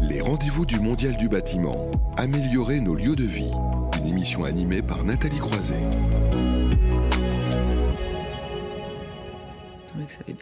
[0.00, 1.90] Les rendez-vous du Mondial du bâtiment.
[2.16, 3.50] Améliorer nos lieux de vie.
[3.98, 5.82] Une émission animée par Nathalie Croiset.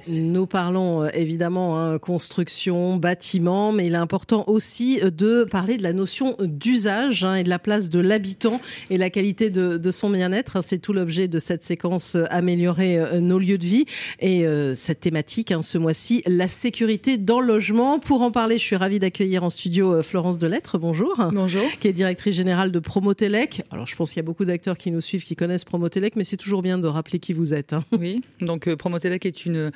[0.08, 5.76] Nous parlons euh, évidemment hein, construction, bâtiment, mais il est important aussi euh, de parler
[5.76, 9.90] de la notion d'usage hein, et de la place de l'habitant et la qualité de,
[9.90, 10.62] son bien-être.
[10.62, 13.86] C'est tout l'objet de cette séquence euh, améliorer nos lieux de vie
[14.20, 14.44] et
[14.74, 17.98] cette thématique hein, ce mois-ci, la sécurité dans le logement.
[17.98, 20.78] Pour en parler, je suis ravie d'accueillir en studio Florence Delettre.
[20.78, 21.20] Bonjour.
[21.32, 21.62] Bonjour.
[21.80, 23.62] Qui est directrice générale de Promotelec.
[23.70, 26.24] Alors je pense qu'il y a beaucoup d'acteurs qui nous suivent, qui connaissent Promotelec, mais
[26.24, 27.74] c'est toujours bien de rappeler qui vous êtes.
[27.98, 29.70] Oui, donc Promotelec est une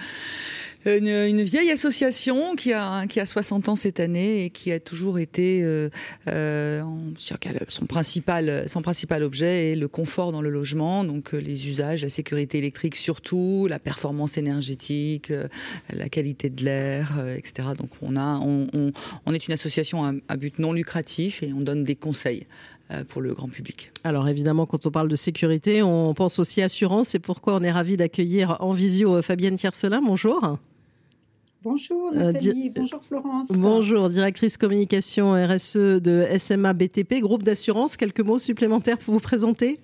[0.87, 5.19] une, vieille association qui a, qui a 60 ans cette année et qui a toujours
[5.19, 5.89] été, euh,
[6.29, 6.83] euh,
[7.17, 12.03] son, principal, son principal objet est le confort dans le logement, donc euh, les usages,
[12.03, 15.33] la sécurité électrique surtout, la performance énergétique,
[15.91, 17.69] la qualité de l'air, etc.
[17.79, 21.97] Donc on, a, on, est une association à but non lucratif et on donne des
[21.97, 22.47] conseils
[23.09, 23.93] pour le grand public.
[24.05, 27.09] Alors évidemment, quand on parle de sécurité, on pense aussi assurance.
[27.09, 30.03] C'est pourquoi on est ravi d'accueillir en visio Fabienne Tiercelin.
[30.03, 30.59] Bonjour.
[31.65, 33.49] Bonjour euh, Nathalie, bonjour Florence.
[33.49, 37.97] Bonjour, directrice communication RSE de SMA BTP, groupe d'assurance.
[37.97, 39.81] Quelques mots supplémentaires pour vous présenter?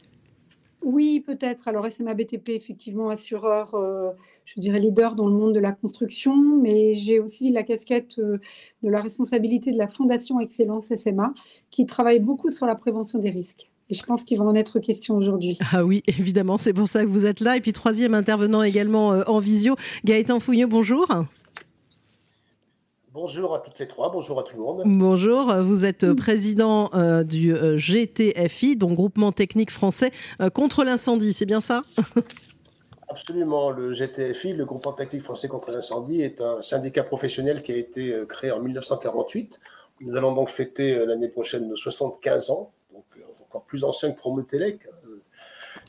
[0.83, 1.69] Oui, peut-être.
[1.69, 4.11] Alors SMA BTP, effectivement, assureur, euh,
[4.55, 8.39] je dirais leader dans le monde de la construction, mais j'ai aussi la casquette euh,
[8.83, 11.33] de la responsabilité de la Fondation Excellence SMA,
[11.71, 13.71] qui travaille beaucoup sur la prévention des risques.
[13.91, 15.59] Et je pense qu'il va en être question aujourd'hui.
[15.73, 17.57] Ah oui, évidemment, c'est pour ça que vous êtes là.
[17.57, 21.07] Et puis troisième intervenant également en visio, Gaëtan Fouilleux, bonjour.
[23.13, 24.83] Bonjour à toutes les trois, bonjour à tout le monde.
[24.87, 31.33] Bonjour, vous êtes président euh, du euh, GTFI, donc Groupement Technique Français euh, contre l'incendie,
[31.33, 31.83] c'est bien ça?
[33.11, 37.77] Absolument, le GTFI, le Groupement Technique Français contre l'incendie, est un syndicat professionnel qui a
[37.77, 39.61] été créé en 1948.
[40.01, 43.05] Nous allons donc fêter l'année prochaine nos 75 ans, donc
[43.43, 44.87] encore plus ancien que Promotelec,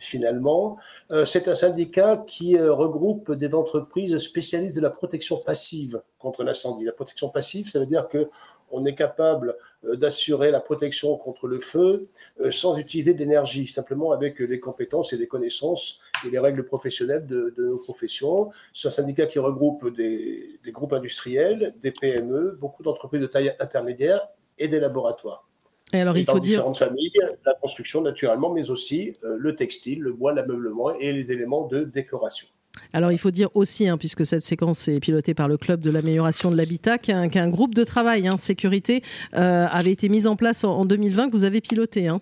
[0.01, 0.77] finalement.
[1.11, 6.43] Euh, c'est un syndicat qui euh, regroupe des entreprises spécialistes de la protection passive contre
[6.43, 6.85] l'incendie.
[6.85, 8.29] La protection passive, ça veut dire que
[8.71, 12.07] on est capable euh, d'assurer la protection contre le feu
[12.51, 17.53] sans utiliser d'énergie, simplement avec les compétences et les connaissances et les règles professionnelles de,
[17.57, 18.49] nos professions.
[18.73, 23.55] C'est un syndicat qui regroupe des, des groupes industriels, des PME, beaucoup d'entreprises de taille
[23.59, 24.27] intermédiaire
[24.57, 25.47] et des laboratoires.
[25.93, 26.59] Et alors, il faut dire.
[26.59, 31.31] différentes familles, la construction naturellement, mais aussi euh, le textile, le bois, l'ameublement et les
[31.31, 32.47] éléments de décoration.
[32.93, 35.91] Alors il faut dire aussi, hein, puisque cette séquence est pilotée par le club de
[35.91, 39.03] l'amélioration de l'habitat, qu'un groupe de travail hein, sécurité
[39.35, 42.07] euh, avait été mis en place en, 2020 que vous avez piloté.
[42.07, 42.21] Hein.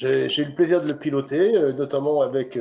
[0.00, 2.58] J'ai eu le plaisir de le piloter, euh, notamment avec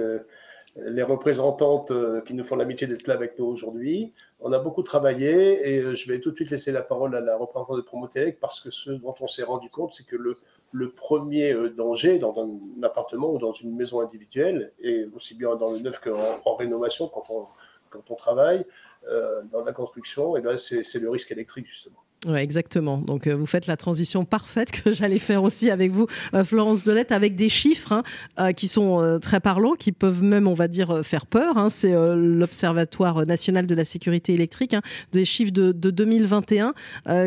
[0.76, 1.92] les représentantes
[2.26, 4.14] qui nous font l'amitié d'être là avec nous aujourd'hui.
[4.42, 7.20] On a beaucoup travaillé et euh, je vais tout de suite laisser la parole à
[7.20, 10.92] la représentante de Promotelec parce que ce dont on s'est rendu compte, c'est que le,
[10.92, 15.74] premier euh, danger dans un appartement ou dans une maison individuelle, et aussi bien dans
[15.74, 18.66] le neuf qu'en en rénovation quand on, travaille,
[19.10, 22.02] euh, dans la construction, et ben c'est le risque électrique justement.
[22.28, 22.98] Ouais, exactement.
[22.98, 26.84] Donc euh, vous faites la transition parfaite que j'allais faire aussi avec vous, euh, Florence
[26.84, 28.04] Delette, avec des chiffres hein,
[28.40, 31.58] euh, qui sont très parlants, qui peuvent même, on va dire, faire peur.
[31.58, 31.70] Hein.
[31.70, 34.82] C'est l'Observatoire national de la sécurité électrique, hein,
[35.14, 36.74] des chiffres de, de 2021,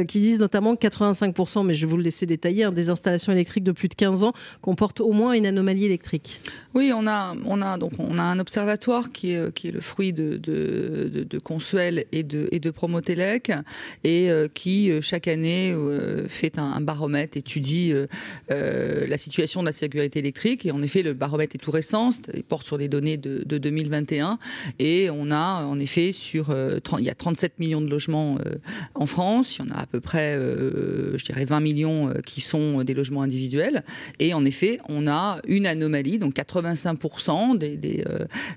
[0.06, 3.64] qui disent notamment que 85%, mais je vais vous le laisser détailler, des installations électriques
[3.64, 6.40] de plus de 15 ans comportent au moins une anomalie électrique.
[6.74, 11.38] Oui, on a, on a donc on a un observatoire qui est, le fruit de,
[11.42, 13.52] Consuel et de Promotelec
[14.04, 17.92] et qui euh, chaque année euh, fait un, baromètre, étudie
[18.50, 20.66] euh, la situation de la sécurité électrique.
[20.66, 24.38] Et en effet, le baromètre est tout récent, il porte sur des données de, 2021.
[24.78, 26.54] Et on a en effet sur,
[26.98, 28.38] il y a 37 millions de logements
[28.94, 29.58] en France.
[29.58, 33.22] Il y en a à peu près, je dirais, 20 millions qui sont des logements
[33.22, 33.84] individuels.
[34.18, 38.04] Et en effet, on a une anomalie, donc 85% des, des,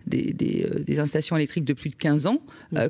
[0.07, 2.41] des, installations électriques de plus de 15 ans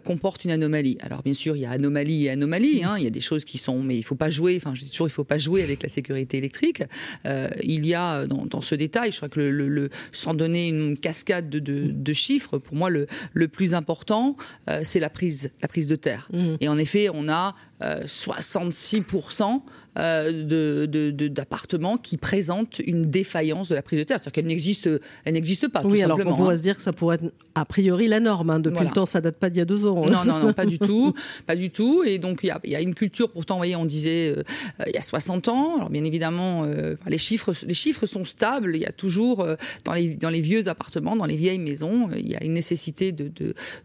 [0.03, 0.97] comportent une anomalie.
[1.01, 2.83] Alors bien sûr, il y a anomalie et anomalie.
[2.83, 2.95] Hein.
[2.97, 4.55] il y a des choses qui sont, mais il faut pas jouer.
[4.57, 6.83] Enfin, je dis toujours, il faut pas jouer avec la sécurité électrique.
[7.25, 11.49] Euh, il y a dans, ce détail, je crois que le, sans donner une cascade
[11.49, 14.37] de, chiffres, pour moi le, le plus important,
[14.69, 16.29] euh, c'est la prise, la prise de terre.
[16.31, 16.55] Mmh.
[16.61, 19.61] Et en effet, on a 66%
[19.97, 20.87] euh,
[21.29, 24.17] d'appartements qui présentent une défaillance de la prise de terre.
[24.17, 24.89] C'est-à-dire qu'elle n'existe,
[25.23, 25.83] elle n'existe pas.
[25.85, 26.57] Oui, alors on pourrait hein.
[26.57, 28.49] se dire que ça pourrait être a priori la norme.
[28.49, 28.59] Hein.
[28.59, 30.03] Depuis le temps, ça date pas d'il y a deux ans.
[30.05, 30.09] Hein.
[30.11, 31.13] Non, non, non, pas du tout.
[31.47, 32.03] Pas du tout.
[32.05, 34.43] Et donc, il y a, une culture, pourtant, vous voyez, on disait euh,
[34.85, 35.77] il y a 60 ans.
[35.77, 38.75] Alors, bien évidemment, euh, les, chiffres, les chiffres sont stables.
[38.75, 39.47] Il y a toujours,
[39.85, 43.13] dans, les, dans les vieux appartements, dans les vieilles maisons, il y a une nécessité
[43.13, 43.31] de,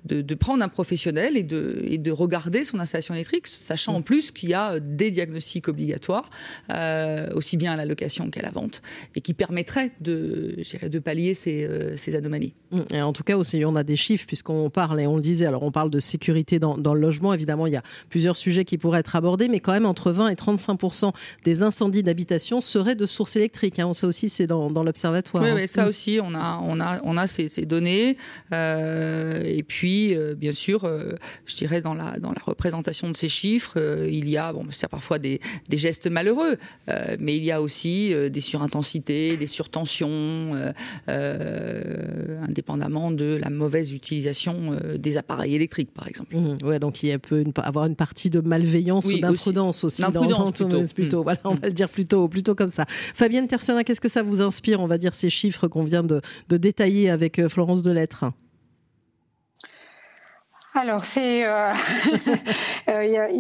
[0.05, 3.97] de, de, prendre un professionnel et de, et de regarder son installation électrique, sachant sachant
[3.97, 6.31] en plus qu'il y a des diagnostics obligatoires,
[7.35, 8.83] aussi bien à la location qu'à la vente,
[9.15, 12.55] et qui permettraient de, de pallier ces, ces anomalies.
[12.71, 12.81] Mmh.
[12.95, 15.47] Et en tout cas aussi, on a des chiffres puisqu'on parle, et on le disait,
[15.47, 18.65] alors on parle de sécurité dans, dans, le logement, évidemment, il y a plusieurs sujets
[18.65, 20.81] qui pourraient être abordés, mais quand même entre 20 et 35
[21.45, 23.79] des incendies d'habitation seraient de source électrique.
[23.79, 23.93] Hein.
[23.93, 25.43] Ça aussi, c'est dans, dans l'observatoire.
[25.43, 25.67] Oui, hein.
[25.67, 25.89] ça mmh.
[25.89, 28.17] aussi, on a, on a, on a ces, ces données.
[28.53, 31.15] Euh, et puis, euh, bien sûr, euh,
[31.47, 34.89] je dirais dans la, dans la représentation de ces chiffres, il y a, bon, c'est
[34.89, 36.57] parfois des, des, gestes malheureux,
[37.19, 40.73] mais il y a aussi des surintensités, des surtensions,
[41.09, 46.37] indépendamment de la mauvaise utilisation des appareils électriques, par exemple.
[46.37, 46.57] Mmh.
[46.65, 50.03] ouais, donc il peut une, avoir une partie de malveillance ou d'imprudence aussi.
[50.03, 50.83] aussi dans, plutôt.
[50.95, 51.21] plutôt.
[51.21, 51.23] Mmh.
[51.23, 52.85] Voilà, on va le dire plutôt, plutôt comme ça.
[52.89, 56.21] Fabienne Tercelin, qu'est-ce que ça vous inspire, on va dire, ces chiffres qu'on vient de,
[56.49, 58.25] de détailler avec Florence Delettre?
[60.81, 61.41] Alors, il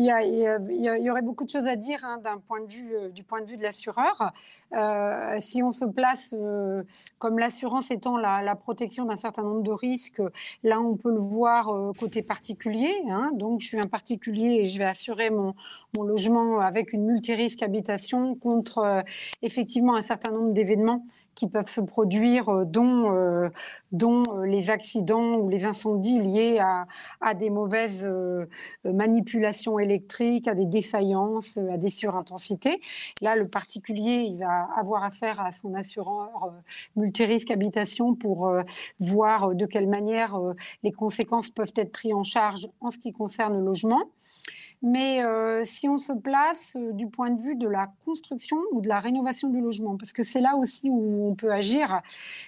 [0.04, 3.40] y, aurait beaucoup de choses à dire hein, d'un point de vue, euh, du point
[3.40, 4.32] de vue de l'assureur.
[4.75, 6.82] Euh, si on se place euh,
[7.19, 10.22] comme l'assurance étant la, protection d'un certain nombre de risques,
[10.62, 12.94] là, on peut le voir côté particulier.
[13.08, 13.31] Hein.
[13.34, 15.54] donc, je suis un particulier et je vais assurer mon,
[15.96, 19.04] mon logement avec une multirisque habitation contre
[19.42, 21.06] effectivement un certain nombre d'événements
[21.40, 23.48] qui peuvent se produire, euh, dont, euh,
[23.92, 26.84] dont euh, les accidents ou les incendies liés à,
[27.22, 28.06] à des mauvaises
[28.84, 32.82] manipulations électriques, à des défaillances, à des surintensités.
[33.22, 36.52] Là, le particulier, il va avoir affaire à son assureur
[36.94, 38.52] multirisque habitation pour
[38.98, 40.38] voir de quelle manière
[40.82, 44.10] les conséquences peuvent être prises en charge en ce qui concerne le logement.
[44.82, 48.81] Mais euh, si on se place euh, du point de vue de la construction ou
[48.81, 52.00] de la rénovation du logement, parce que c'est là aussi où on peut agir,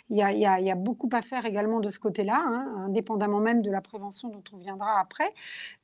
[0.08, 3.82] il y a, beaucoup à faire également de ce côté-là, hein, indépendamment même de la
[3.82, 5.34] prévention dont on viendra après.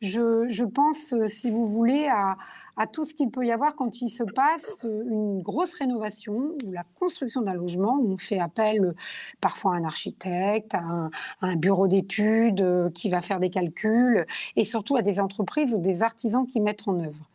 [0.00, 2.37] Je, pense, euh, si vous voulez, à,
[2.79, 6.71] à tout ce qu'il peut y avoir quand il se passe une grosse rénovation ou
[6.71, 8.95] la construction d'un logement où on fait appel euh,
[9.41, 11.11] parfois à un architecte, à
[11.43, 15.79] un, bureau d'études euh, qui va faire des calculs et surtout à des entreprises ou
[15.79, 17.29] des artisans qui mettent en œuvre.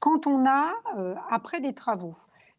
[0.00, 2.14] Quand on a, euh, après des travaux,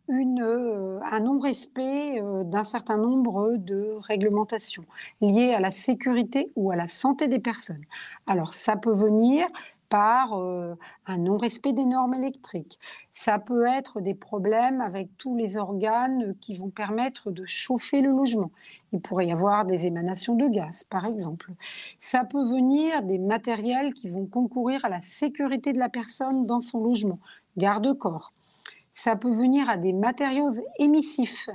[0.08, 4.86] un non-respect d'un certain nombre de réglementations
[5.20, 7.84] liées à la sécurité ou à la santé des personnes.
[8.28, 9.48] Alors ça peut venir
[9.90, 12.80] par euh, un non-respect des normes électriques.
[13.14, 18.12] Ça peut être des problèmes avec tous les organes qui vont permettre de chauffer le
[18.12, 18.52] logement.
[18.94, 21.52] Il pourrait y avoir des émanations de gaz, par exemple.
[22.00, 26.62] Ça peut venir des matériels qui vont concourir à la sécurité de la personne dans
[26.62, 27.20] son logement,
[27.58, 28.32] garde-corps.
[28.94, 31.50] Ça peut venir à des matériaux émissifs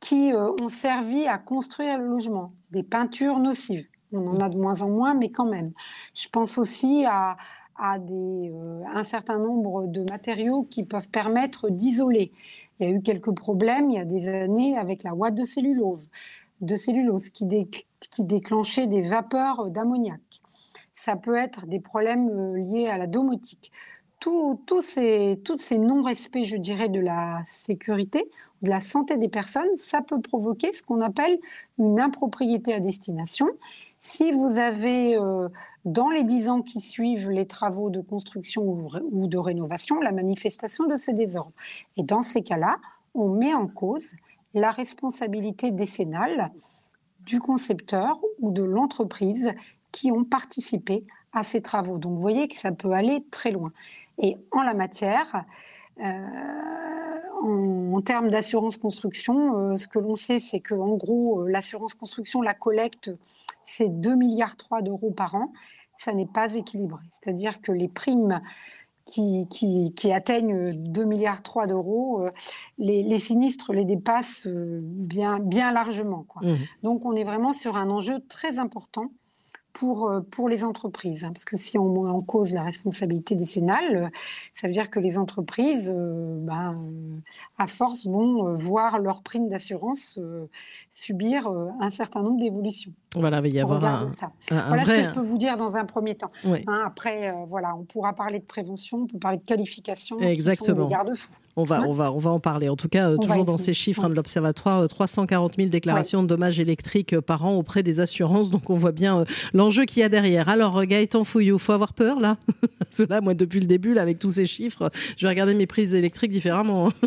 [0.00, 3.88] qui euh, ont servi à construire le logement, des peintures nocives.
[4.12, 5.72] On en a de moins en moins, mais quand même.
[6.14, 7.36] Je pense aussi à,
[7.76, 12.32] à euh, un certain nombre de matériaux qui peuvent permettre d'isoler.
[12.78, 15.44] Il y a eu quelques problèmes il y a des années avec la ouate de
[15.44, 16.08] cellulose,
[16.60, 17.46] de cellulose qui,
[18.18, 20.20] déclenchait des vapeurs d'ammoniac.
[20.94, 23.72] Ça peut être des problèmes euh, liés à la domotique.
[24.80, 28.30] Ces, tous ces non-respects, je dirais, de la sécurité,
[28.64, 31.38] de la santé des personnes, ça peut provoquer ce qu'on appelle
[31.78, 33.46] une impropriété à destination.
[34.00, 35.48] Si vous avez euh,
[35.84, 40.86] dans les dix ans qui suivent les travaux de construction ou de rénovation, la manifestation
[40.86, 41.52] de ce désordre.
[41.96, 42.78] Et dans ces cas-là,
[43.14, 44.06] on met en cause
[44.54, 46.50] la responsabilité décennale
[47.20, 49.52] du concepteur ou de l'entreprise
[49.92, 51.98] qui ont participé à ces travaux.
[51.98, 53.72] Donc vous voyez que ça peut aller très loin.
[54.18, 55.44] Et en la matière,
[56.00, 61.48] euh, en, termes d'assurance construction, euh, ce que l'on sait, c'est que en gros, euh,
[61.48, 63.10] l'assurance construction, la collecte,
[63.66, 65.52] c'est 2 milliards 3 d'euros par an
[65.98, 67.02] ça n'est pas équilibré.
[67.12, 68.40] C'est-à-dire que les primes
[69.06, 72.30] qui, qui, atteignent 2 milliards 3 d'euros, euh,
[72.78, 76.24] les, sinistres les dépassent bien, bien largement.
[76.24, 76.42] Quoi.
[76.42, 76.56] Mmh.
[76.82, 79.12] Donc on est vraiment sur un enjeu très important
[79.74, 81.24] pour, euh, pour les entreprises.
[81.24, 84.08] Hein, parce que si on met en cause la responsabilité décennale, euh,
[84.58, 86.80] ça veut dire que les entreprises, euh, ben,
[87.58, 90.18] à force, vont voir leur prime d'assurance
[90.92, 91.48] subir
[91.80, 92.92] un certain nombre d'évolutions.
[93.14, 94.32] Voilà, il va y avoir un, ça.
[94.48, 96.30] voilà ce que je peux vous dire dans un premier temps.
[96.44, 100.86] Hein, après, voilà, on pourra parler de prévention, on peut parler de qualification, Exactement.
[100.86, 101.30] Garde-fous.
[101.56, 102.68] On va, on, va, on va en parler.
[102.68, 106.58] En tout cas, toujours dans ces chiffres hein, de l'Observatoire, 340 000 déclarations de dommages
[106.58, 108.50] électriques par an auprès des assurances.
[108.50, 110.48] Donc, on voit bien l'enjeu qu'il y a derrière.
[110.48, 112.38] Alors, Gaëtan Fouillou, faut avoir peur là?
[112.78, 115.54] Parce que là, moi, depuis le début, là, avec tous ces chiffres, je vais regarder
[115.54, 116.88] mes prises électriques différemment.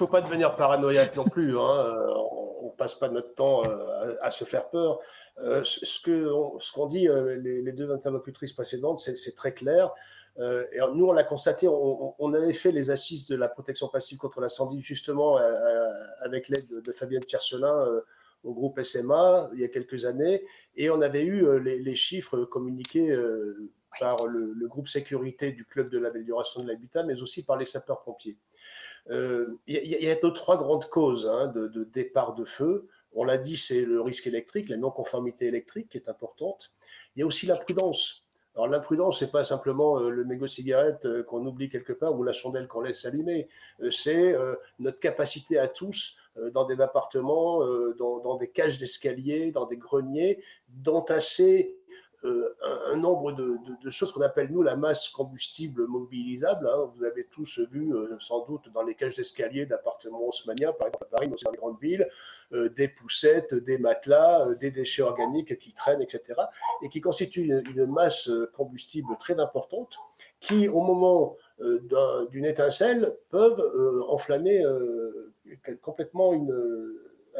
[0.00, 1.58] Faut pas devenir paranoïaque non plus.
[1.58, 1.84] Hein.
[1.84, 2.14] Euh,
[2.62, 4.98] on ne passe pas notre temps euh, à, se faire peur.
[5.40, 9.92] Euh, ce qu'on ce qu'on dit, les, les, deux interlocutrices précédentes, c'est très clair.
[10.38, 14.80] Nous, on l'a constaté, on, avait fait les assises de la protection passive contre l'incendie,
[14.80, 15.36] justement,
[16.24, 17.86] avec l'aide de, Fabienne Tiercelin
[18.42, 23.14] au groupe SMA il y a quelques années, et on avait eu les, chiffres communiqués
[23.98, 28.38] par le, groupe sécurité du club de l'amélioration de l'habitat, mais aussi par les sapeurs-pompiers.
[29.08, 32.88] Il y, a, trois grandes causes hein, de, de, départ de feu.
[33.12, 36.72] On l'a dit, c'est le risque électrique, la non-conformité électrique qui est importante.
[37.16, 38.24] Il y a aussi la prudence.
[38.54, 42.24] Alors l'imprudence, c'est pas simplement euh, le mégot cigarette euh, qu'on oublie quelque part ou
[42.24, 43.48] la chandelle qu'on laisse allumer.
[43.80, 44.36] Euh, c'est
[44.78, 46.16] notre capacité à tous,
[46.52, 47.60] dans des appartements,
[47.98, 51.76] dans, des cages d'escalier, dans des greniers, d'entasser
[52.24, 52.54] euh,
[52.92, 56.68] un, nombre de, choses qu'on appelle, nous, la masse combustible mobilisable.
[56.68, 56.92] Hein.
[56.94, 61.04] Vous avez tous vu, euh, sans doute, dans les cages d'escalier d'appartements haussmanniens, par exemple
[61.04, 62.06] à Paris, dans les grandes villes,
[62.52, 66.40] euh, des poussettes, des matelas, des déchets organiques qui traînent, etc.
[66.82, 69.96] Et qui constituent une, masse combustible très importante
[70.40, 71.36] qui, au moment
[72.30, 73.62] d'une étincelle, peuvent
[74.08, 74.62] enflammer
[75.82, 76.52] complètement une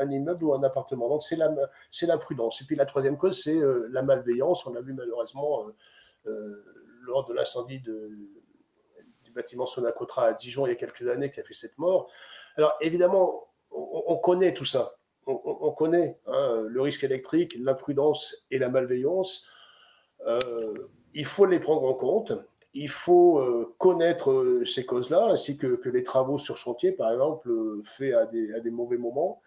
[0.00, 1.08] un immeuble ou un appartement.
[1.08, 1.54] Donc c'est la,
[1.90, 2.62] c'est l'imprudence.
[2.62, 4.66] Et puis la troisième cause, c'est euh, la malveillance.
[4.66, 6.64] On a vu malheureusement euh, euh,
[7.02, 11.42] lors de l'incendie du bâtiment Sonacotra à Dijon il y a quelques années qui a
[11.42, 12.10] fait cette mort.
[12.56, 14.92] Alors évidemment, on, connaît tout ça.
[15.26, 19.48] On, connaît hein, le risque électrique, l'imprudence et la malveillance.
[21.14, 22.32] il faut les prendre en compte.
[22.74, 27.48] Il faut connaître ces causes-là, ainsi que, que, les travaux sur chantier, par exemple,
[27.84, 29.40] faits à des, à des mauvais moments.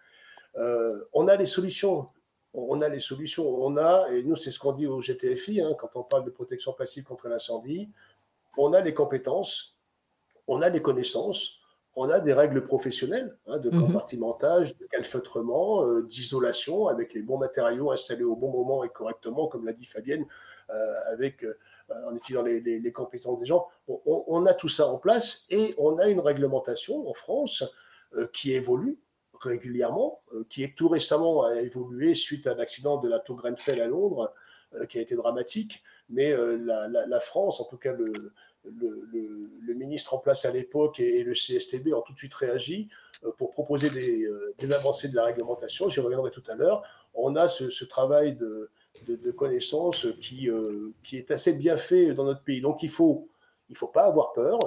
[0.56, 2.08] Euh, on a les solutions.
[2.52, 3.48] On a les solutions.
[3.48, 6.30] On a, et nous, c'est ce qu'on dit au GTFI, hein, quand on parle de
[6.30, 7.90] protection passive contre l'incendie,
[8.56, 9.76] on a les compétences,
[10.46, 11.60] on a les connaissances,
[11.96, 13.86] on a des règles professionnelles hein, de mhm.
[13.86, 19.48] compartimentage, de calfeutrement, euh, d'isolation, avec les bons matériaux installés au bon moment et correctement,
[19.48, 20.24] comme l'a dit Fabienne,
[20.70, 21.44] euh, avec,
[22.06, 23.66] en utilisant les, compétences des gens.
[23.88, 27.64] On, on, a tout ça en place et on a une réglementation en France
[28.32, 28.98] qui évolue
[29.40, 33.36] régulièrement, euh, qui est tout récemment a évolué suite à un accident de la tour
[33.36, 34.32] Grenfell à Londres,
[34.74, 35.82] euh, qui a été dramatique.
[36.10, 38.32] Mais euh, la, France, en tout cas le,
[39.74, 42.88] ministre en place à l'époque et, le CSTB ont tout de suite réagi
[43.38, 45.88] pour proposer des, avancées de la réglementation.
[45.88, 46.82] J'y reviendrai tout à l'heure.
[47.14, 48.70] On a ce, travail de,
[49.08, 50.50] de, connaissances qui,
[51.12, 52.60] est assez bien fait dans notre pays.
[52.60, 53.28] Donc il faut,
[53.70, 54.58] il faut pas avoir peur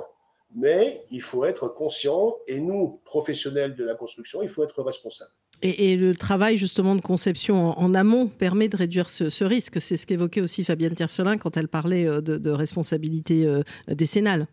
[0.56, 5.32] mais il faut être conscient, et nous, professionnels de la construction, il faut être responsable.
[5.64, 9.82] Et, le travail justement de conception en, amont permet de réduire ce, risque.
[9.82, 14.48] C'est ce qu'évoquait aussi Fabienne Tiercelin quand elle parlait euh, de, responsabilité euh, décennale.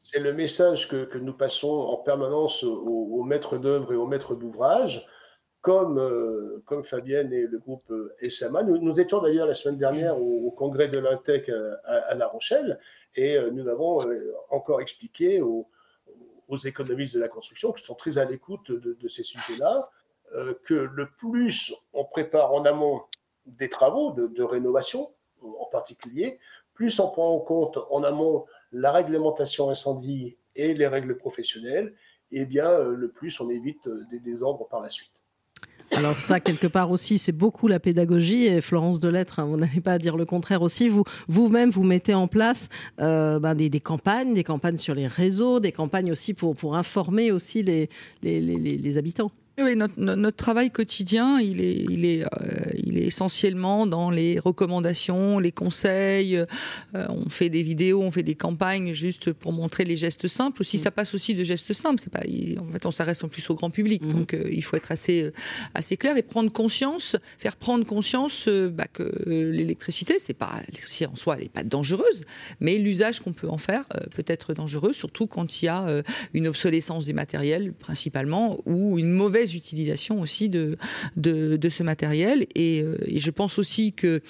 [0.00, 5.06] C'est le message que, nous passons en permanence aux maîtres d'œuvre et aux maîtres d'ouvrage
[5.66, 8.62] comme, euh, comme Fabienne et le groupe euh, SMA.
[8.62, 12.78] Nous, étions d'ailleurs la semaine dernière au, congrès de l'Intec euh, à, La Rochelle
[13.16, 13.98] et nous avons
[14.50, 15.66] encore expliqué aux,
[16.64, 19.90] économistes de la construction, qui sont très à l'écoute de, ces sujets-là,
[20.62, 23.02] que le plus on prépare en amont
[23.46, 25.10] des travaux de, rénovation
[25.42, 26.38] en particulier,
[26.74, 31.92] plus on prend en compte en amont la réglementation incendie et les règles professionnelles,
[32.30, 35.15] et eh bien le plus on évite des désordres par la suite.
[35.92, 38.46] Alors ça, quelque part aussi, c'est beaucoup la pédagogie.
[38.46, 40.88] Et Florence Delettre, hein, vous n'avez pas à dire le contraire aussi.
[40.88, 42.68] Vous, vous-même, vous mettez en place
[43.00, 47.62] euh, ben, des, campagnes, des campagnes sur les réseaux, des campagnes aussi pour, informer aussi
[47.62, 49.30] les habitants.
[49.58, 52.28] Oui, notre, travail quotidien, il est, il, est, euh,
[52.74, 56.36] il est essentiellement dans les recommandations, les conseils.
[56.36, 56.46] Euh,
[56.92, 60.60] on fait des vidéos, on fait des campagnes juste pour montrer les gestes simples.
[60.60, 62.02] Aussi, ça passe aussi de gestes simples.
[62.02, 62.20] C'est pas,
[62.60, 64.04] en fait, on s'arrête en plus au grand public.
[64.04, 64.12] Mhm.
[64.12, 65.32] Donc, euh, il faut être assez,
[65.72, 71.16] assez clair et prendre conscience, faire prendre conscience bah, que l'électricité, c'est pas l'électricité en
[71.16, 72.24] soi, elle n'est pas dangereuse,
[72.60, 76.02] mais l'usage qu'on peut en faire peut être dangereux, surtout quand il y a
[76.34, 80.76] une obsolescence du matériel, principalement, ou une mauvaise utilisation aussi de,
[81.16, 82.46] de, ce matériel.
[82.54, 84.20] Et, euh, je pense aussi que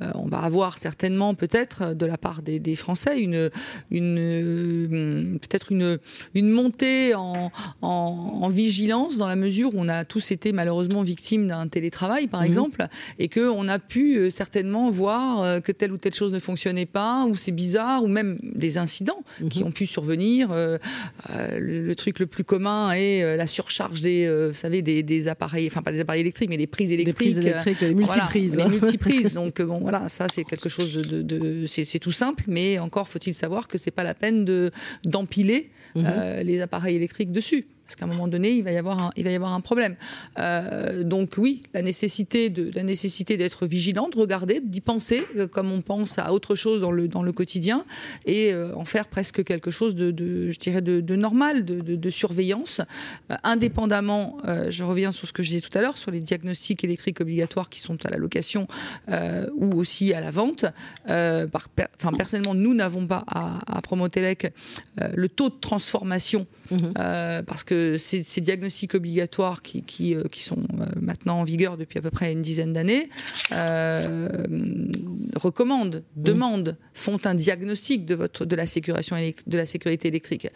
[0.00, 3.50] on va avoir certainement peut-être de la part des, Français une,
[3.90, 5.98] une euh, peut-être une,
[6.34, 7.50] une montée en,
[7.82, 12.40] en, vigilance dans la mesure où on a tous été malheureusement victimes d'un télétravail par
[12.40, 12.46] mhm.
[12.46, 12.86] exemple
[13.18, 16.86] et que on a pu euh, certainement voir que telle ou telle chose ne fonctionnait
[16.86, 19.48] pas ou c'est bizarre ou même des incidents mhm.
[19.48, 20.50] qui ont pu survenir.
[20.54, 25.92] le, truc le plus commun est la surcharge des, vous savez, des, appareils, enfin pas
[25.92, 27.18] des appareils électriques mais des prises électriques.
[27.18, 28.58] Des prises électriques, les multiprises.
[28.58, 29.30] multiprises.
[29.34, 33.68] Donc bon, voilà, ça c'est quelque chose de, c'est tout simple, mais encore faut-il savoir
[33.68, 34.72] que c'est pas la peine de
[35.04, 36.04] d'empiler mhm.
[36.04, 37.68] euh, les appareils électriques dessus.
[37.86, 39.60] Parce qu'à un moment donné, il va y avoir un, il va y avoir un
[39.60, 39.94] problème.
[40.38, 45.46] Euh, donc oui, la nécessité de la nécessité d'être vigilante, de regarder, d'y penser euh,
[45.46, 47.84] comme on pense à autre chose dans le dans le quotidien
[48.24, 51.80] et euh, en faire presque quelque chose de, de je dirais de, de normal, de,
[51.80, 52.80] de surveillance,
[53.44, 54.38] indépendamment.
[54.68, 57.68] je reviens sur ce que je disais tout à l'heure sur les diagnostics électriques obligatoires
[57.68, 58.66] qui sont à la location
[59.08, 60.64] ou aussi à la vente.
[61.06, 64.52] par, enfin personnellement, nous n'avons pas à, à Promotelec
[64.96, 66.46] le taux de transformation.
[66.72, 71.44] Euh, parce que ces, ces, diagnostics obligatoires qui, qui, euh, qui sont euh, maintenant en
[71.44, 73.08] vigueur depuis à peu près une dizaine d'années
[75.36, 76.22] recommandent, mhm.
[76.22, 80.48] demandent, font un diagnostic de, votre, de, la, sécurisation de la sécurité électrique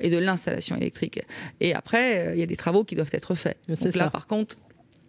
[0.00, 1.20] et de l'installation électrique.
[1.60, 3.58] Et après, il y a des travaux qui doivent être faits.
[3.68, 4.56] Donc là, par contre,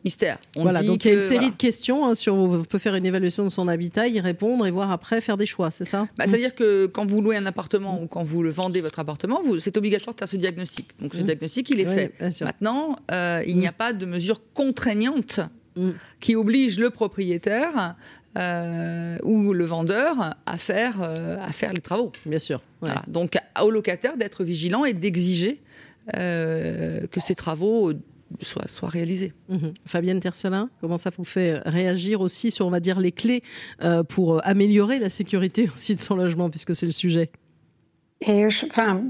[0.07, 0.37] mystère.
[0.55, 3.05] voilà, donc il y a une série de questions hein, sur on peut faire une
[3.05, 6.07] évaluation de son habitat, y répondre et voir après faire des choix, c'est ça?
[6.17, 9.41] Bah, C'est-à-dire que quand vous louez un appartement ou quand vous le vendez votre appartement,
[9.59, 10.89] c'est obligatoire de faire ce diagnostic.
[11.01, 11.23] Donc ce mmh.
[11.23, 12.13] diagnostic, il est fait.
[12.41, 13.73] Maintenant, euh, il n'y a mmh.
[13.73, 15.39] pas de mesure contraignante
[16.19, 17.95] qui oblige le propriétaire
[18.37, 22.11] euh, ou le vendeur à faire, euh, à faire les travaux.
[22.25, 22.61] Bien sûr.
[23.07, 25.61] Donc au locataire d'être vigilant et d'exiger
[26.13, 27.93] que ces travaux
[28.41, 29.33] soit, soit réalisé.
[29.49, 29.73] Mhm.
[29.85, 33.43] Fabienne Tercelin, comment ça vous fait réagir aussi sur, on va dire, les clés
[33.83, 37.31] euh, pour euh, améliorer la sécurité aussi de son logement, puisque c'est le sujet?
[38.21, 39.03] Et enfin,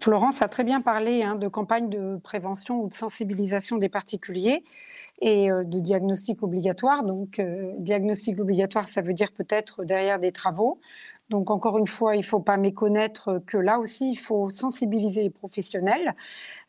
[0.00, 4.64] Florence a très bien parlé hein, de campagne de prévention ou de sensibilisation des particuliers
[5.20, 7.04] et euh, de diagnostic obligatoire.
[7.04, 7.40] Donc,
[7.78, 10.80] diagnostic obligatoire, ça veut dire peut-être derrière des travaux.
[11.32, 15.22] Donc, encore une fois, il ne faut pas méconnaître que là aussi, il faut sensibiliser
[15.22, 16.14] les professionnels.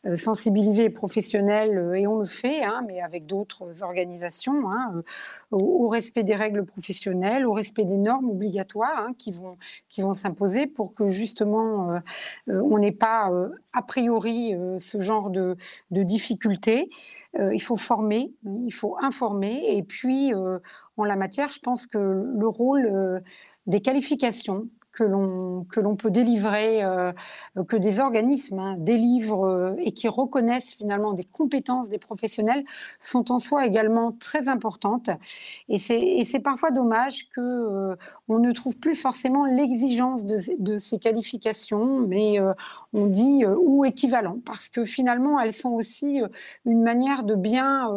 [0.06, 4.92] Euh, sensibiliser les professionnels, euh, et on le fait, hein, mais avec d'autres organisations, hein,
[4.96, 9.56] euh, au, respect des règles professionnelles, au respect des normes obligatoires hein, qui vont,
[9.88, 12.00] qui vont s'imposer pour que justement
[12.48, 13.30] on n'ait pas
[13.72, 15.56] a priori ce genre de,
[15.90, 16.90] de difficultés.
[17.38, 18.32] il faut former,
[18.66, 20.32] il faut informer, et puis
[20.96, 23.22] en la matière, je pense que le rôle
[23.66, 27.12] des qualifications que l'on que l'on peut délivrer, euh,
[27.68, 32.64] que des organismes hein, délivrent euh, et qui reconnaissent finalement des compétences des professionnels
[33.00, 35.10] sont en soi également très importantes.
[35.68, 37.96] Et c'est parfois dommage que euh,
[38.28, 42.38] on ne trouve plus forcément l'exigence de, de, ces qualifications, mais
[42.92, 46.20] on dit ou équivalent parce que finalement elles sont aussi
[46.64, 47.88] une manière de bien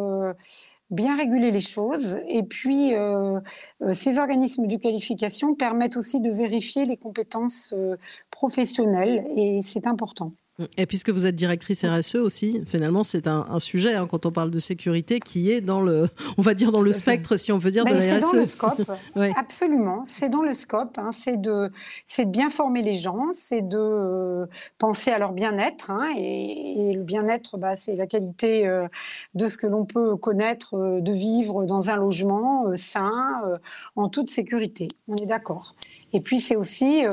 [0.89, 2.19] bien réguler les choses.
[2.28, 3.39] Et puis, euh,
[3.82, 7.97] euh, ces organismes de qualification permettent aussi de vérifier les compétences euh,
[8.32, 10.34] professionnelles et c'est important.
[10.78, 14.50] Et puisque vous êtes directrice RSE aussi, finalement, c'est un, sujet hein, quand on parle
[14.50, 17.70] de sécurité qui est dans le, on va dire dans le spectre, si on peut
[17.70, 18.26] dire, de la RSE.
[18.26, 18.91] C'est dans le scope,
[19.38, 20.04] absolument.
[20.06, 20.98] C'est dans le scope.
[20.98, 21.72] Hein, c'est de,
[22.08, 24.46] c'est de bien former les gens, c'est de euh,
[24.80, 25.91] penser à leur bien-être.
[25.91, 28.88] Hein, et, le bien-être, bah, c'est la qualité euh,
[29.36, 33.41] de ce que l'on peut connaître, euh, de vivre dans un logement sain,
[33.96, 34.88] en toute sécurité.
[35.08, 35.76] On est d'accord.
[36.13, 37.04] Et puis, c'est aussi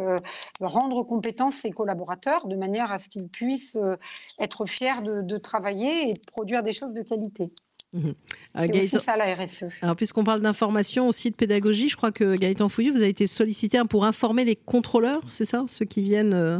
[0.61, 3.97] rendre compétence ses collaborateurs de manière à ce qu'ils puissent euh,
[4.41, 7.51] être fiers de, travailler et de produire des choses de qualité.
[7.93, 8.11] Mmh.
[8.55, 9.67] C'est aussi ça la RSE.
[9.83, 13.27] Alors, puisqu'on parle d'information aussi de pédagogie, je crois que Gaëtan Fouillou, vous avez été
[13.27, 15.65] sollicité pour informer les contrôleurs, c'est ça?
[15.69, 16.59] Ceux qui viennent euh,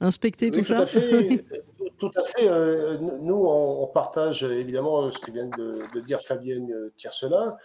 [0.00, 0.84] inspecter tout, ça
[1.98, 2.48] Tout à fait.
[2.48, 7.56] Euh, nous, on, partage évidemment ce que vient de, dire Fabienne Tiercelin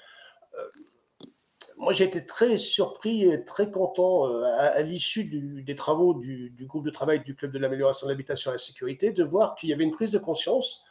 [1.81, 6.85] moi, j'ai été très surpris et très content euh, à, l'issue des travaux du, groupe
[6.85, 9.69] de travail du Club de l'amélioration de l'habitation et de la sécurité de voir qu'il
[9.69, 10.83] y avait une prise de conscience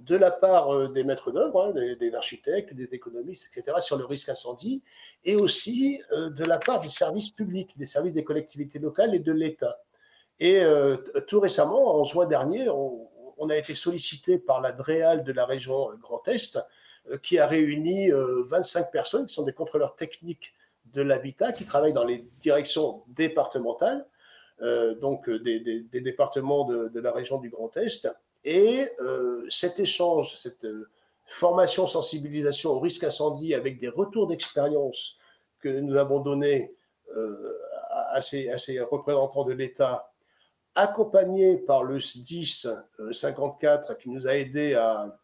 [0.00, 4.04] de la part euh, des maîtres d'œuvre, hein, des, architectes, des économistes, etc., sur le
[4.04, 4.82] risque incendie,
[5.24, 9.20] et aussi euh, de la part des services publics, des services des collectivités locales et
[9.20, 9.78] de l'État.
[10.40, 10.60] Et
[11.28, 15.46] tout récemment, en juin dernier, on, on, a été sollicité par la DREAL de la
[15.46, 16.58] région Grand Est
[17.22, 20.54] qui a réuni 25 euh, personnes qui sont des contrôleurs techniques
[20.92, 24.06] de l'habitat qui travaillent dans les directions départementales,
[24.60, 28.08] euh, donc des, départements de, la région du Grand Est.
[28.44, 28.88] Et
[29.48, 30.66] cet échange, cette
[31.26, 35.18] formation, sensibilisation au risque incendie avec des retours d'expérience
[35.60, 36.74] que nous avons donnés
[37.90, 40.12] à, ces, représentants de l'État,
[40.74, 42.66] accompagnés par le SDIS
[43.12, 45.16] 54 qui nous a aidés à,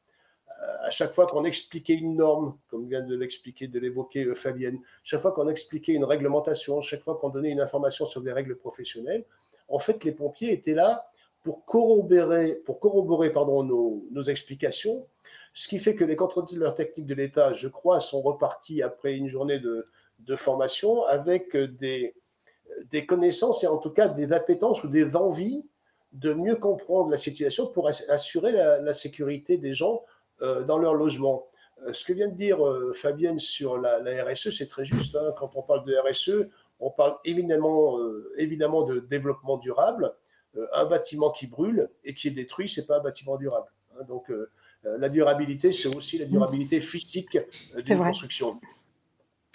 [0.59, 4.81] à chaque fois qu'on expliquait une norme, comme vient de l'expliquer, de l'évoquer euh, Fabienne,
[5.05, 8.57] chaque fois qu'on expliquait une réglementation, chaque fois qu'on donnait une information sur des règles
[8.57, 9.25] professionnelles,
[9.69, 11.11] en fait, les pompiers étaient là
[11.43, 15.07] pour corroborer, pour corroborer pardon, nos, explications,
[15.55, 19.29] ce qui fait que les contrôleurs techniques de l'État, je crois, sont repartis après une
[19.29, 19.85] journée de,
[20.37, 22.15] formation avec des
[23.07, 25.65] connaissances et en tout cas des appétences ou des envies
[26.13, 30.03] de mieux comprendre la situation pour assurer la, sécurité des gens
[30.41, 31.47] dans leur logement.
[31.93, 32.59] ce que vient de dire
[32.95, 35.17] Fabienne sur la, RSE, c'est très juste.
[35.17, 35.35] Hein.
[35.39, 36.49] Quand on parle de RSE,
[36.81, 37.99] on parle évidemment,
[38.37, 40.15] évidemment de développement durable.
[40.73, 43.69] un bâtiment qui brûle et qui est détruit, c'est pas un bâtiment durable.
[43.95, 44.05] Hein.
[44.09, 44.33] donc
[44.85, 47.39] la durabilité, c'est aussi la durabilité physique
[47.85, 48.61] d'une construction.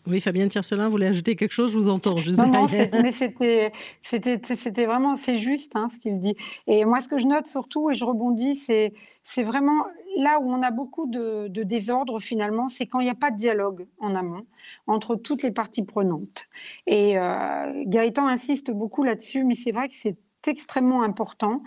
[0.05, 2.67] Oui, Fabienne Tiercelin, vous voulez ajouter quelque chose Je vous entends juste non, non,
[3.01, 6.35] mais c'était, c'était, c'était vraiment, c'est juste hein, ce qu'il dit.
[6.67, 8.93] Et moi, ce que je note surtout, et je rebondis, c'est,
[9.23, 9.85] c'est vraiment
[10.17, 13.37] là où on a beaucoup de, désordre finalement, c'est quand il n'y a pas de
[13.37, 14.45] dialogue en amont
[14.87, 16.47] entre toutes les parties prenantes.
[16.87, 21.63] Et euh, Gaëtan insiste beaucoup là-dessus, mais c'est vrai que c'est extrêmement important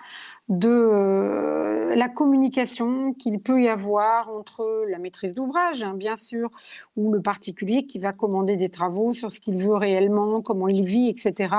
[0.48, 6.50] de euh, la communication qu'il peut y avoir entre la maîtrise d'ouvrage, hein, bien sûr,
[6.96, 10.84] ou le particulier qui va commander des travaux sur ce qu'il veut réellement, comment il
[10.84, 11.54] vit, etc.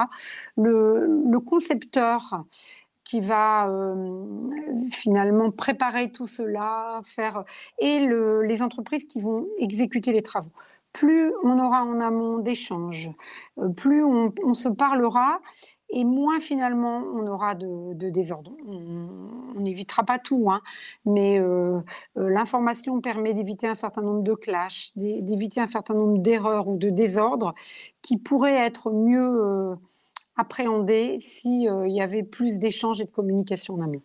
[0.55, 2.43] Le, concepteur
[3.07, 3.95] qui va euh,
[4.91, 7.45] finalement préparer tout cela, faire
[7.79, 10.51] et les entreprises qui vont exécuter les travaux.
[10.91, 13.09] Plus on aura en amont d'échanges,
[13.59, 15.39] euh, plus on se parlera
[15.89, 18.51] et moins finalement on aura de, désordre.
[18.67, 20.61] On n'évitera pas tout, hein,
[21.05, 21.79] mais euh,
[22.17, 26.89] l'information permet d'éviter un certain nombre de clashs, d'éviter un certain nombre d'erreurs ou de
[26.89, 27.55] désordres
[28.01, 29.77] qui pourraient être mieux
[30.37, 34.01] appréhendés s'il y avait plus d'échanges et de communication en amont.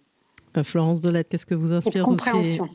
[0.64, 2.68] Florence Delette, qu'est-ce que vous inspire compréhension.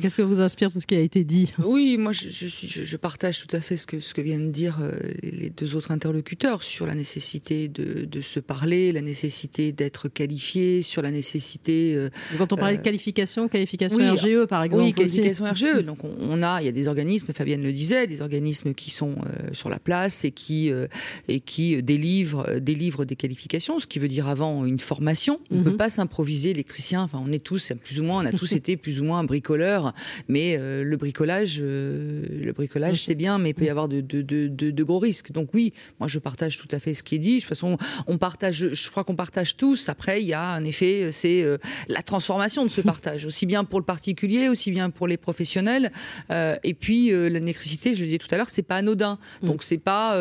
[0.00, 1.52] Qu'est-ce que vous inspire tout ce qui a été dit?
[1.64, 2.48] Oui, moi je, je,
[2.84, 5.76] je, partage tout à fait ce que, ce que viennent de dire euh, les deux
[5.76, 11.12] autres interlocuteurs sur la nécessité de, de se parler, la nécessité d'être qualifié, sur la
[11.12, 11.94] nécessité.
[11.94, 14.84] Euh, Quand on parlait de euh, qualification, qualification RGE par exemple.
[14.84, 15.84] Oui, qualification RGE.
[15.84, 19.14] Donc on, a, il y a des organismes, Fabienne le disait, des organismes qui sont
[19.52, 20.72] sur la place et qui
[21.28, 25.38] et qui délivrent délivrent des qualifications, ce qui veut dire avant une formation.
[25.52, 25.76] On ne peut mhm.
[25.76, 27.02] pas s'improviser électricien.
[27.02, 29.83] Enfin, on est tous plus ou moins, on a tous été plus ou moins bricoleurs
[30.28, 34.00] mais euh, le bricolage, euh, le bricolage, c'est bien, mais il peut y avoir de,
[34.00, 35.32] de, de, de, gros risques.
[35.32, 37.36] Donc oui, moi je partage tout à fait ce qui est dit.
[37.36, 39.88] De toute façon, on partage, je crois qu'on partage tous.
[39.88, 43.64] Après, il y a un effet, c'est euh, la transformation de ce partage, aussi bien
[43.64, 45.90] pour le particulier, aussi bien pour les professionnels.
[46.30, 49.18] et puis l'électricité, je le disais tout à l'heure, c'est pas anodin.
[49.42, 49.46] Mm.
[49.46, 50.18] Donc c'est pas,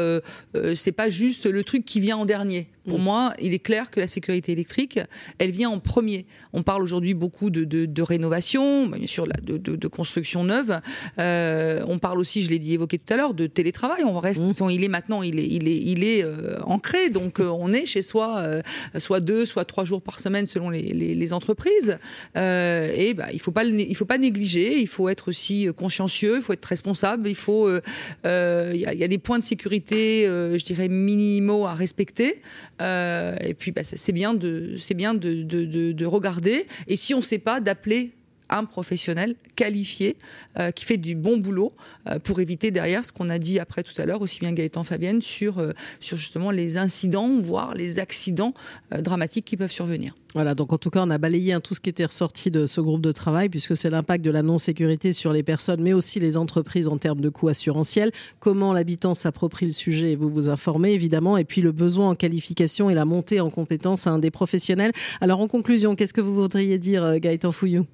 [0.75, 2.69] c'est pas juste le truc qui vient en dernier.
[2.87, 3.03] Pour mm.
[3.03, 4.99] moi, il est clair que la sécurité électrique,
[5.39, 6.25] elle vient en premier.
[6.51, 10.81] On parle aujourd'hui beaucoup de, de, de rénovation, bien sûr, de, de, construction neuve.
[11.19, 14.03] Euh, on parle aussi, je l'ai dit évoqué tout à l'heure, de télétravail.
[14.03, 14.69] On reste, mmh.
[14.71, 17.09] il est maintenant, il est, il est, il est euh, ancré.
[17.09, 18.61] Donc, euh, on est chez soi, euh,
[18.97, 21.97] soit deux, soit trois jours par semaine selon les, les, les entreprises.
[22.35, 24.79] et bah, il faut pas, il faut pas négliger.
[24.79, 26.37] Il faut être aussi consciencieux.
[26.37, 27.29] Il faut être responsable.
[27.29, 27.81] Il faut, il
[28.75, 32.41] y y, a, des points de sécurité, je dirais minimaux à respecter.
[32.79, 34.75] Et puis, bah, c'est bien de,
[35.91, 36.67] de regarder.
[36.87, 38.11] Et si on ne sait pas, d'appeler
[38.53, 40.15] un professionnel qualifié
[40.59, 41.73] euh, qui fait du bon boulot
[42.07, 44.83] euh, pour éviter derrière ce qu'on a dit après tout à l'heure, aussi bien Gaëtan
[44.83, 48.53] Fabienne, sur, euh, sur justement les incidents, voire les accidents
[48.91, 50.13] dramatiques qui peuvent survenir.
[50.33, 52.81] Voilà, donc en tout cas, on a balayé tout ce qui était ressorti de ce
[52.81, 56.37] groupe de travail, puisque c'est l'impact de la non-sécurité sur les personnes, mais aussi les
[56.37, 58.11] entreprises en termes de coûts assurantiels.
[58.39, 62.89] Comment l'habitant s'approprie le sujet, vous vous informez évidemment, et puis le besoin en qualification
[62.89, 64.91] et la montée en compétences des professionnels.
[65.21, 67.85] Alors en conclusion, qu'est-ce que vous voudriez dire, Gaëtan Fouillou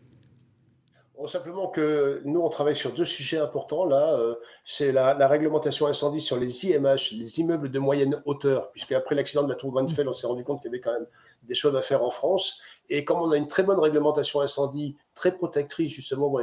[1.28, 3.86] simplement que nous, on travaille sur deux sujets importants.
[3.86, 8.94] Là, euh, c'est la, réglementation incendie sur les IMH, les immeubles de moyenne hauteur, puisque
[8.94, 11.08] après l'accident de la tour Van on s'est rendu compte qu'il y avait quand même
[11.44, 12.62] des choses à faire en France.
[12.90, 16.34] Et comme on a une très bonne réglementation incendie, très protectrice justement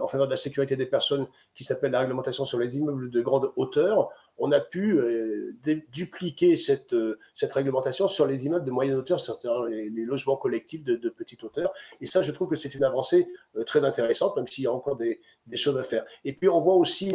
[0.00, 3.20] en faveur de la sécurité des personnes, qui s'appelle la réglementation sur les immeubles de
[3.20, 5.56] grande hauteur, on a pu euh,
[5.92, 10.84] dupliquer cette, euh, cette réglementation sur les immeubles de moyenne hauteur, c'est-à-dire les, logements collectifs
[10.84, 11.72] de, de, petite hauteur.
[12.00, 14.72] Et ça, je trouve que c'est une avancée euh, très intéressante, même s'il y a
[14.72, 15.20] encore des,
[15.54, 16.04] choses à faire.
[16.24, 17.14] Et puis on voit aussi,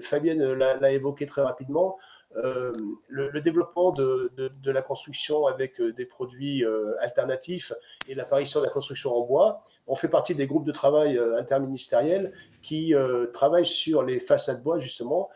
[0.00, 1.96] Fabienne l'a évoqué très rapidement,
[2.34, 4.30] le, développement de,
[4.64, 6.62] la construction avec des produits
[7.00, 7.72] alternatifs
[8.06, 9.64] et l'apparition de la construction en bois.
[9.86, 12.94] On fait partie des groupes de travail interministériels qui
[13.32, 15.30] travaillent sur les façades bois, justement.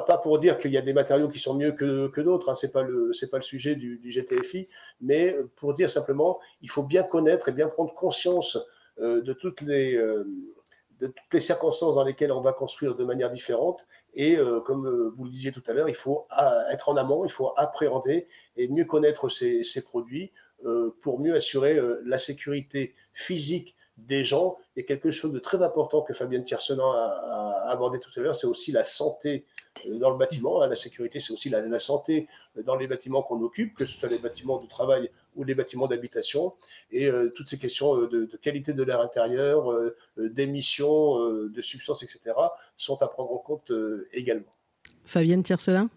[0.00, 2.72] Pas, pour dire qu'il y a des matériaux qui sont mieux que, d'autres, hein, c'est
[2.72, 4.68] pas le pas le sujet du, GTFI,
[5.00, 8.58] mais pour dire simplement, il faut bien connaître et bien prendre conscience
[8.98, 9.98] de toutes les
[11.02, 13.84] de toutes les circonstances dans lesquelles on va construire de manière différente.
[14.14, 16.96] Et euh, comme euh, vous le disiez tout à l'heure, il faut euh, être en
[16.96, 20.32] amont, il faut appréhender et mieux connaître ces, produits
[21.02, 23.74] pour mieux assurer la sécurité physique
[24.06, 24.56] des gens.
[24.76, 28.46] Et quelque chose de très important que Fabienne Tiersenan a, abordé tout à l'heure, c'est
[28.46, 29.44] aussi la santé
[29.86, 30.64] dans le bâtiment.
[30.64, 32.28] La sécurité, c'est aussi la, santé
[32.64, 35.86] dans les bâtiments qu'on occupe, que ce soit les bâtiments de travail ou les bâtiments
[35.86, 36.52] d'habitation.
[36.90, 39.72] Et toutes ces questions de, qualité de l'air intérieur,
[40.16, 42.36] d'émissions, de substances, etc.,
[42.76, 43.72] sont à prendre en compte
[44.12, 44.54] également.
[45.04, 45.88] Fabienne Tiercelin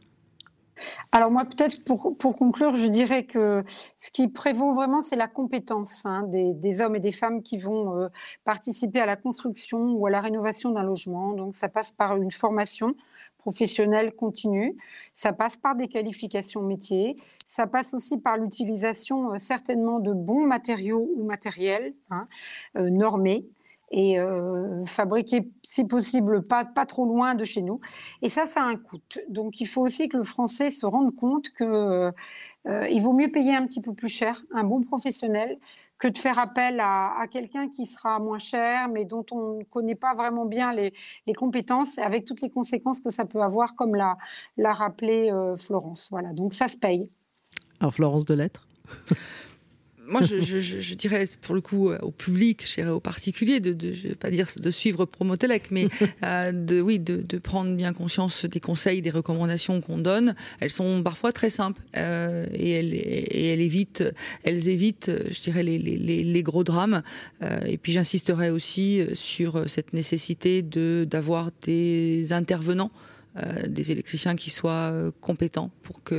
[1.11, 3.63] alors moi, peut-être pour, conclure, je dirais que
[3.99, 7.97] ce qui prévaut vraiment, c'est la compétence hein, des, hommes et des femmes qui vont
[7.97, 8.07] euh,
[8.43, 11.33] participer à la construction ou à la rénovation d'un logement.
[11.33, 12.95] Donc ça passe par une formation
[13.37, 14.75] professionnelle continue,
[15.13, 20.45] ça passe par des qualifications métiers, ça passe aussi par l'utilisation euh, certainement de bons
[20.45, 22.27] matériaux ou matériels hein,
[22.75, 23.45] euh, normés
[23.91, 27.79] et euh, fabriquer, si possible, pas, pas trop loin de chez nous.
[28.21, 28.99] Et ça, ça a un coût.
[29.29, 32.09] Donc, il faut aussi que le français se rende compte qu'il euh,
[32.65, 35.59] vaut mieux payer un petit peu plus cher un bon professionnel
[35.97, 39.95] que de faire appel à, quelqu'un qui sera moins cher, mais dont on ne connaît
[39.95, 40.93] pas vraiment bien les,
[41.25, 44.17] les, compétences, avec toutes les conséquences que ça peut avoir, comme l'a,
[44.57, 46.09] l'a rappelé euh, Florence.
[46.11, 47.09] Voilà, donc ça se paye.
[47.79, 48.67] Alors, Florence de Lettres
[50.07, 53.93] moi, je, dirais pour le coup euh, au public, je dirais aux particuliers, de, de
[53.93, 55.87] je vais pas dire de suivre Promotelec, mais
[56.23, 60.35] euh, de oui, de, de, prendre bien conscience des conseils, des recommandations qu'on donne.
[60.59, 64.03] Elles sont parfois très simples euh, et, elles, et elles évitent,
[64.43, 67.01] elles évitent, je dirais les, les, les gros drames.
[67.41, 72.91] Euh, et puis j'insisterai aussi sur cette nécessité de d'avoir des intervenants
[73.37, 76.15] euh, des électriciens qui soient euh, compétents pour que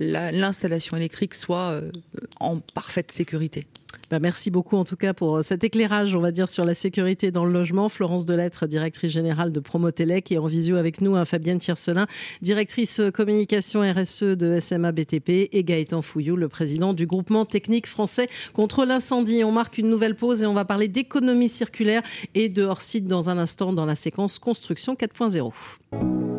[0.00, 1.92] l'installation électrique soit euh,
[2.40, 3.66] en parfaite sécurité.
[4.10, 7.30] Bah, merci beaucoup en tout cas pour cet éclairage, on va dire, sur la sécurité
[7.30, 7.88] dans le logement.
[7.88, 12.06] Florence Delettre, directrice générale de Promotelec, et en visio avec nous hein, Fabienne Tiercelin,
[12.42, 18.26] directrice communication RSE de SMA BTP, et Gaëtan Fouillou, le président du groupement technique français
[18.52, 19.44] contre l'incendie.
[19.44, 22.02] On marque une nouvelle pause et on va parler d'économie circulaire
[22.34, 26.33] et de hors-site dans un instant dans la séquence construction 4.0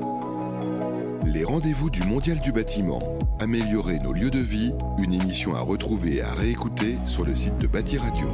[1.36, 3.02] les rendez-vous du Mondial du bâtiment.
[3.42, 7.58] Améliorer nos lieux de vie, une émission à retrouver et à réécouter sur le site
[7.58, 8.26] de Bâti Radio.